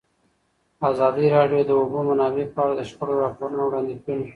[0.91, 4.25] ازادي راډیو د د اوبو منابع په اړه د شخړو راپورونه وړاندې کړي.